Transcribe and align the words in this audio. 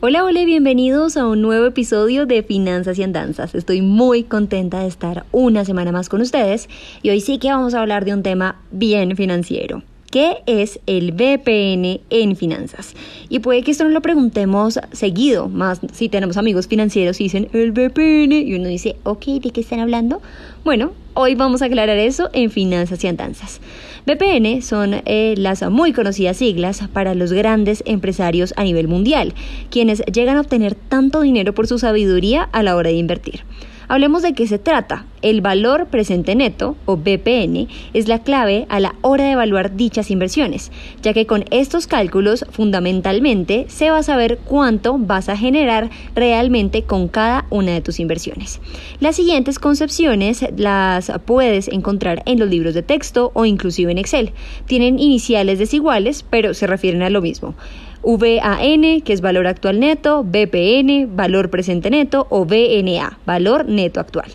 Hola, 0.00 0.22
hola, 0.22 0.44
bienvenidos 0.44 1.16
a 1.16 1.26
un 1.26 1.42
nuevo 1.42 1.66
episodio 1.66 2.24
de 2.24 2.44
Finanzas 2.44 3.00
y 3.00 3.02
Andanzas. 3.02 3.56
Estoy 3.56 3.82
muy 3.82 4.22
contenta 4.22 4.78
de 4.78 4.86
estar 4.86 5.26
una 5.32 5.64
semana 5.64 5.90
más 5.90 6.08
con 6.08 6.20
ustedes 6.20 6.68
y 7.02 7.10
hoy 7.10 7.20
sí 7.20 7.40
que 7.40 7.50
vamos 7.50 7.74
a 7.74 7.80
hablar 7.80 8.04
de 8.04 8.14
un 8.14 8.22
tema 8.22 8.60
bien 8.70 9.16
financiero. 9.16 9.82
¿Qué 10.10 10.38
es 10.46 10.80
el 10.86 11.12
VPN 11.12 12.00
en 12.08 12.34
finanzas? 12.34 12.94
Y 13.28 13.40
puede 13.40 13.62
que 13.62 13.72
esto 13.72 13.84
no 13.84 13.90
lo 13.90 14.00
preguntemos 14.00 14.80
seguido, 14.90 15.50
más 15.50 15.80
si 15.92 16.08
tenemos 16.08 16.38
amigos 16.38 16.66
financieros 16.66 17.20
y 17.20 17.24
dicen 17.24 17.48
el 17.52 17.72
VPN 17.72 18.32
y 18.32 18.54
uno 18.54 18.68
dice, 18.68 18.96
ok, 19.02 19.26
¿de 19.26 19.50
qué 19.50 19.60
están 19.60 19.80
hablando? 19.80 20.22
Bueno, 20.64 20.92
hoy 21.12 21.34
vamos 21.34 21.60
a 21.60 21.66
aclarar 21.66 21.98
eso 21.98 22.30
en 22.32 22.50
finanzas 22.50 23.04
y 23.04 23.08
andanzas. 23.08 23.60
VPN 24.06 24.62
son 24.62 25.02
eh, 25.04 25.34
las 25.36 25.68
muy 25.70 25.92
conocidas 25.92 26.38
siglas 26.38 26.82
para 26.90 27.14
los 27.14 27.30
grandes 27.34 27.82
empresarios 27.84 28.54
a 28.56 28.64
nivel 28.64 28.88
mundial, 28.88 29.34
quienes 29.70 30.02
llegan 30.06 30.38
a 30.38 30.40
obtener 30.40 30.74
tanto 30.74 31.20
dinero 31.20 31.52
por 31.52 31.66
su 31.66 31.78
sabiduría 31.78 32.48
a 32.52 32.62
la 32.62 32.76
hora 32.76 32.88
de 32.88 32.96
invertir. 32.96 33.42
Hablemos 33.90 34.20
de 34.22 34.34
qué 34.34 34.46
se 34.46 34.58
trata. 34.58 35.06
El 35.22 35.40
valor 35.40 35.86
presente 35.86 36.34
neto, 36.34 36.76
o 36.84 36.98
BPN, 36.98 37.68
es 37.94 38.06
la 38.06 38.18
clave 38.18 38.66
a 38.68 38.80
la 38.80 38.94
hora 39.00 39.24
de 39.24 39.30
evaluar 39.32 39.76
dichas 39.76 40.10
inversiones, 40.10 40.70
ya 41.00 41.14
que 41.14 41.26
con 41.26 41.46
estos 41.50 41.86
cálculos 41.86 42.44
fundamentalmente 42.50 43.64
se 43.68 43.90
va 43.90 43.98
a 43.98 44.02
saber 44.02 44.38
cuánto 44.44 44.98
vas 44.98 45.30
a 45.30 45.38
generar 45.38 45.88
realmente 46.14 46.82
con 46.82 47.08
cada 47.08 47.46
una 47.48 47.72
de 47.72 47.80
tus 47.80 47.98
inversiones. 47.98 48.60
Las 49.00 49.16
siguientes 49.16 49.58
concepciones 49.58 50.44
las 50.56 51.10
puedes 51.24 51.68
encontrar 51.68 52.22
en 52.26 52.38
los 52.38 52.50
libros 52.50 52.74
de 52.74 52.82
texto 52.82 53.30
o 53.32 53.46
inclusive 53.46 53.90
en 53.90 53.98
Excel. 53.98 54.32
Tienen 54.66 54.98
iniciales 54.98 55.58
desiguales, 55.58 56.26
pero 56.28 56.52
se 56.52 56.66
refieren 56.66 57.02
a 57.02 57.08
lo 57.10 57.22
mismo. 57.22 57.54
VAN, 58.02 59.00
que 59.02 59.12
es 59.12 59.20
valor 59.20 59.46
actual 59.46 59.80
neto, 59.80 60.24
BPN, 60.24 61.16
valor 61.16 61.50
presente 61.50 61.90
neto 61.90 62.26
o 62.30 62.44
VNA, 62.44 63.18
valor 63.26 63.68
neto 63.68 64.00
actual. 64.00 64.32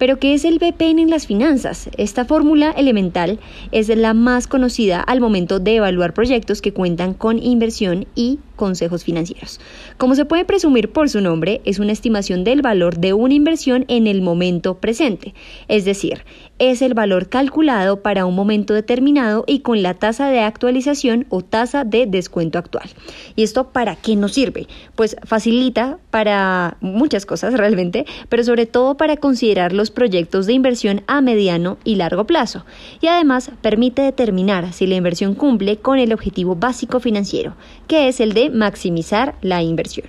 Pero 0.00 0.18
¿qué 0.18 0.32
es 0.32 0.46
el 0.46 0.58
VPN 0.58 0.98
en 0.98 1.10
las 1.10 1.26
finanzas? 1.26 1.90
Esta 1.98 2.24
fórmula 2.24 2.70
elemental 2.70 3.38
es 3.70 3.88
la 3.88 4.14
más 4.14 4.46
conocida 4.46 4.98
al 4.98 5.20
momento 5.20 5.60
de 5.60 5.76
evaluar 5.76 6.14
proyectos 6.14 6.62
que 6.62 6.72
cuentan 6.72 7.12
con 7.12 7.38
inversión 7.38 8.06
y 8.14 8.38
consejos 8.56 9.04
financieros. 9.04 9.60
Como 9.98 10.14
se 10.14 10.24
puede 10.24 10.46
presumir 10.46 10.90
por 10.90 11.10
su 11.10 11.20
nombre, 11.20 11.60
es 11.66 11.78
una 11.78 11.92
estimación 11.92 12.44
del 12.44 12.62
valor 12.62 12.96
de 12.96 13.12
una 13.12 13.34
inversión 13.34 13.84
en 13.88 14.06
el 14.06 14.22
momento 14.22 14.78
presente, 14.78 15.34
es 15.68 15.84
decir, 15.84 16.24
es 16.60 16.82
el 16.82 16.92
valor 16.92 17.30
calculado 17.30 18.02
para 18.02 18.26
un 18.26 18.36
momento 18.36 18.74
determinado 18.74 19.44
y 19.46 19.60
con 19.60 19.82
la 19.82 19.94
tasa 19.94 20.28
de 20.28 20.40
actualización 20.40 21.26
o 21.30 21.40
tasa 21.40 21.84
de 21.84 22.06
descuento 22.06 22.58
actual. 22.58 22.88
¿Y 23.34 23.42
esto 23.42 23.70
para 23.70 23.96
qué 23.96 24.14
nos 24.14 24.34
sirve? 24.34 24.68
Pues 24.94 25.16
facilita 25.24 25.98
para 26.10 26.76
muchas 26.82 27.24
cosas 27.24 27.54
realmente, 27.54 28.04
pero 28.28 28.44
sobre 28.44 28.66
todo 28.66 28.98
para 28.98 29.16
considerar 29.16 29.72
los 29.72 29.90
proyectos 29.90 30.44
de 30.44 30.52
inversión 30.52 31.02
a 31.06 31.22
mediano 31.22 31.78
y 31.82 31.94
largo 31.96 32.26
plazo. 32.26 32.66
Y 33.00 33.06
además 33.06 33.50
permite 33.62 34.02
determinar 34.02 34.74
si 34.74 34.86
la 34.86 34.96
inversión 34.96 35.34
cumple 35.34 35.78
con 35.78 35.98
el 35.98 36.12
objetivo 36.12 36.56
básico 36.56 37.00
financiero, 37.00 37.54
que 37.88 38.08
es 38.08 38.20
el 38.20 38.34
de 38.34 38.50
maximizar 38.50 39.34
la 39.40 39.62
inversión. 39.62 40.08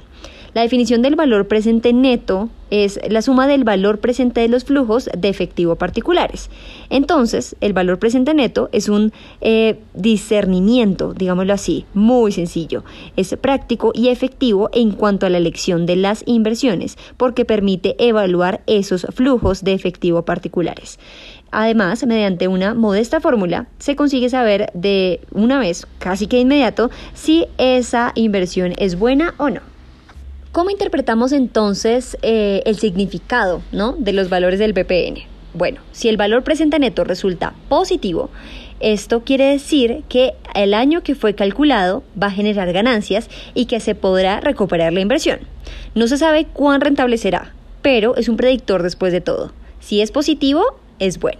La 0.53 0.63
definición 0.63 1.01
del 1.01 1.15
valor 1.15 1.47
presente 1.47 1.93
neto 1.93 2.49
es 2.71 2.99
la 3.07 3.21
suma 3.21 3.47
del 3.47 3.63
valor 3.63 3.99
presente 3.99 4.41
de 4.41 4.47
los 4.47 4.63
flujos 4.63 5.09
de 5.15 5.29
efectivo 5.29 5.75
particulares. 5.75 6.49
Entonces, 6.89 7.55
el 7.61 7.73
valor 7.73 7.99
presente 7.99 8.33
neto 8.33 8.69
es 8.71 8.89
un 8.89 9.13
eh, 9.41 9.77
discernimiento, 9.93 11.13
digámoslo 11.13 11.53
así, 11.53 11.85
muy 11.93 12.31
sencillo. 12.31 12.83
Es 13.15 13.35
práctico 13.39 13.91
y 13.93 14.07
efectivo 14.07 14.69
en 14.73 14.91
cuanto 14.91 15.25
a 15.25 15.29
la 15.29 15.37
elección 15.37 15.85
de 15.85 15.97
las 15.97 16.23
inversiones, 16.25 16.97
porque 17.17 17.45
permite 17.45 17.95
evaluar 17.99 18.61
esos 18.65 19.05
flujos 19.13 19.63
de 19.63 19.73
efectivo 19.73 20.23
particulares. 20.23 20.97
Además, 21.51 22.05
mediante 22.05 22.47
una 22.47 22.73
modesta 22.73 23.19
fórmula, 23.19 23.67
se 23.77 23.97
consigue 23.97 24.29
saber 24.29 24.71
de 24.73 25.19
una 25.31 25.59
vez, 25.59 25.85
casi 25.99 26.27
que 26.27 26.39
inmediato, 26.39 26.89
si 27.13 27.45
esa 27.57 28.13
inversión 28.15 28.73
es 28.77 28.97
buena 28.97 29.33
o 29.37 29.49
no. 29.49 29.70
¿Cómo 30.51 30.69
interpretamos 30.69 31.31
entonces 31.31 32.17
eh, 32.23 32.61
el 32.65 32.77
significado 32.77 33.61
¿no? 33.71 33.93
de 33.93 34.11
los 34.11 34.27
valores 34.27 34.59
del 34.59 34.73
BPN? 34.73 35.21
Bueno, 35.53 35.79
si 35.93 36.09
el 36.09 36.17
valor 36.17 36.43
presente 36.43 36.77
neto 36.77 37.05
resulta 37.05 37.53
positivo, 37.69 38.29
esto 38.81 39.21
quiere 39.21 39.45
decir 39.45 40.03
que 40.09 40.33
el 40.53 40.73
año 40.73 41.03
que 41.03 41.15
fue 41.15 41.35
calculado 41.35 42.03
va 42.21 42.27
a 42.27 42.31
generar 42.31 42.73
ganancias 42.73 43.29
y 43.53 43.65
que 43.65 43.79
se 43.79 43.95
podrá 43.95 44.41
recuperar 44.41 44.91
la 44.91 44.99
inversión. 44.99 45.39
No 45.95 46.07
se 46.07 46.17
sabe 46.17 46.45
cuán 46.51 46.81
rentable 46.81 47.17
será, 47.17 47.53
pero 47.81 48.17
es 48.17 48.27
un 48.27 48.35
predictor 48.35 48.83
después 48.83 49.13
de 49.13 49.21
todo. 49.21 49.53
Si 49.79 50.01
es 50.01 50.11
positivo, 50.11 50.80
es 51.01 51.19
bueno. 51.19 51.39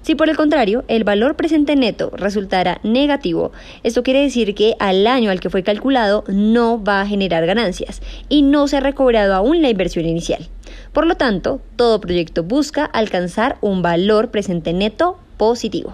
Si 0.00 0.14
por 0.14 0.30
el 0.30 0.36
contrario 0.36 0.84
el 0.88 1.04
valor 1.04 1.36
presente 1.36 1.76
neto 1.76 2.10
resultara 2.14 2.80
negativo, 2.82 3.52
esto 3.82 4.02
quiere 4.02 4.22
decir 4.22 4.54
que 4.54 4.76
al 4.78 5.06
año 5.06 5.30
al 5.30 5.40
que 5.40 5.50
fue 5.50 5.62
calculado 5.62 6.24
no 6.28 6.82
va 6.82 7.02
a 7.02 7.06
generar 7.06 7.44
ganancias 7.44 8.00
y 8.30 8.40
no 8.40 8.66
se 8.66 8.78
ha 8.78 8.80
recobrado 8.80 9.34
aún 9.34 9.60
la 9.60 9.68
inversión 9.68 10.06
inicial. 10.06 10.48
Por 10.94 11.06
lo 11.06 11.16
tanto, 11.16 11.60
todo 11.76 12.00
proyecto 12.00 12.44
busca 12.44 12.84
alcanzar 12.84 13.58
un 13.60 13.82
valor 13.82 14.30
presente 14.30 14.72
neto 14.72 15.18
positivo. 15.36 15.92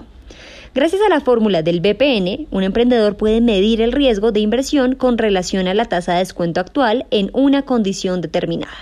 Gracias 0.75 1.01
a 1.01 1.09
la 1.09 1.21
fórmula 1.21 1.63
del 1.63 1.81
BPN, 1.81 2.49
un 2.51 2.63
emprendedor 2.63 3.17
puede 3.17 3.41
medir 3.41 3.81
el 3.81 3.93
riesgo 3.93 4.31
de 4.31 4.41
inversión 4.41 4.95
con 4.95 5.17
relación 5.17 5.69
a 5.69 5.75
la 5.75 5.87
tasa 5.87 6.13
de 6.13 6.19
descuento 6.19 6.61
actual 6.61 7.07
en 7.11 7.31
una 7.33 7.63
condición 7.63 8.21
determinada. 8.21 8.77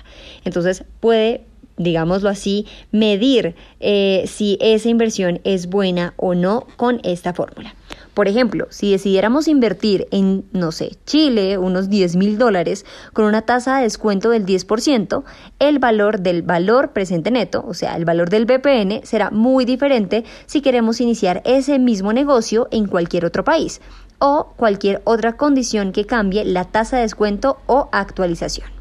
Entonces 0.45 0.85
puede 0.99 1.45
digámoslo 1.77 2.29
así, 2.29 2.67
medir 2.93 3.55
eh, 3.81 4.25
si 4.27 4.59
esa 4.61 4.89
inversión 4.89 5.41
es 5.45 5.67
buena 5.67 6.15
o 6.17 6.35
no 6.35 6.67
con 6.77 7.01
esta 7.03 7.33
fórmula. 7.33 7.75
Por 8.15 8.29
ejemplo, 8.29 8.69
si 8.71 8.93
decidiéramos 8.93 9.49
invertir 9.49 10.07
en, 10.13 10.45
no 10.53 10.71
sé, 10.71 10.97
Chile, 11.05 11.59
unos 11.59 11.89
10 11.89 12.15
mil 12.15 12.39
dólares, 12.39 12.87
con 13.13 13.25
una 13.25 13.43
tasa 13.43 13.79
de 13.79 13.83
descuento 13.83 14.31
del 14.31 14.47
10%, 14.47 15.25
el 15.59 15.79
valor 15.81 16.21
del 16.21 16.43
valor 16.43 16.93
presente 16.93 17.33
neto, 17.33 17.65
o 17.67 17.75
sea, 17.75 17.97
el 17.97 18.05
valor 18.05 18.31
del 18.31 18.47
BPN, 18.47 19.05
será 19.05 19.31
muy 19.31 19.65
diferente 19.65 20.25
si 20.47 20.61
queremos 20.61 21.01
iniciar 21.01 21.43
ese 21.45 21.81
mismo 21.81 22.13
negocio 22.13 22.69
en 22.71 22.87
cualquier 22.87 23.25
otro 23.25 23.43
país 23.43 23.81
o 24.21 24.53
cualquier 24.57 25.03
otra 25.05 25.37
condición 25.37 25.91
que 25.91 26.07
cambie 26.07 26.45
la 26.45 26.65
tasa 26.65 26.97
de 26.97 27.03
descuento 27.03 27.59
o 27.67 27.89
actualización. 27.91 28.74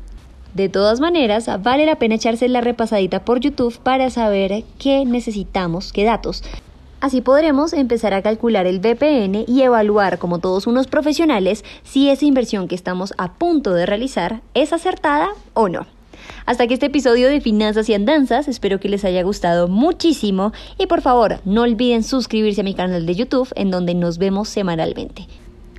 De 0.54 0.70
todas 0.70 1.00
maneras, 1.00 1.50
vale 1.64 1.88
la 1.88 1.96
pena 1.96 2.16
echarse 2.16 2.48
la 2.48 2.62
repasadita 2.62 3.26
por 3.26 3.40
YouTube 3.40 3.80
para 3.80 4.12
saber 4.12 4.64
qué 4.78 5.04
necesitamos, 5.04 5.92
qué 5.92 6.04
datos. 6.04 6.44
Así 7.02 7.22
podremos 7.22 7.74
empezar 7.74 8.14
a 8.14 8.22
calcular 8.22 8.68
el 8.68 8.80
VPN 8.80 9.46
y 9.48 9.62
evaluar, 9.64 10.20
como 10.20 10.38
todos 10.38 10.68
unos 10.68 10.86
profesionales, 10.86 11.66
si 11.84 12.10
esa 12.10 12.26
inversión 12.26 12.68
que 12.68 12.76
estamos 12.76 13.14
a 13.18 13.34
punto 13.34 13.74
de 13.74 13.88
realizar 13.88 14.42
es 14.54 14.74
acertada 14.74 15.30
o 15.56 15.70
no. 15.70 15.88
Hasta 16.46 16.64
aquí 16.64 16.76
este 16.76 16.86
episodio 16.86 17.30
de 17.30 17.42
Finanzas 17.42 17.90
y 17.90 17.96
Andanzas, 17.96 18.48
espero 18.48 18.80
que 18.80 18.90
les 18.90 19.04
haya 19.06 19.24
gustado 19.24 19.68
muchísimo 19.68 20.54
y 20.78 20.86
por 20.86 21.02
favor 21.02 21.40
no 21.46 21.64
olviden 21.64 22.04
suscribirse 22.04 22.62
a 22.62 22.64
mi 22.64 22.76
canal 22.76 23.06
de 23.06 23.16
YouTube 23.16 23.52
en 23.56 23.72
donde 23.72 23.96
nos 23.96 24.18
vemos 24.20 24.50
semanalmente. 24.50 25.28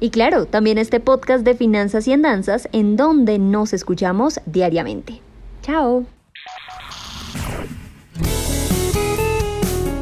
Y 0.00 0.10
claro, 0.10 0.46
también 0.46 0.78
este 0.78 1.00
podcast 1.00 1.44
de 1.44 1.54
Finanzas 1.54 2.06
y 2.08 2.12
Andanzas 2.12 2.68
en 2.72 2.96
donde 2.96 3.38
nos 3.38 3.72
escuchamos 3.72 4.40
diariamente. 4.46 5.20
Chao. 5.62 6.04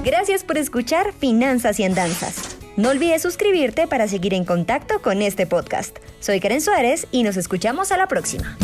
Gracias 0.04 0.42
por 0.42 0.58
escuchar 0.58 1.12
Finanzas 1.12 1.78
y 1.78 1.84
Andanzas. 1.84 2.56
No 2.76 2.88
olvides 2.88 3.22
suscribirte 3.22 3.86
para 3.86 4.08
seguir 4.08 4.34
en 4.34 4.44
contacto 4.44 5.00
con 5.02 5.22
este 5.22 5.46
podcast. 5.46 5.98
Soy 6.20 6.40
Karen 6.40 6.60
Suárez 6.60 7.06
y 7.12 7.22
nos 7.22 7.36
escuchamos 7.36 7.92
a 7.92 7.98
la 7.98 8.08
próxima. 8.08 8.56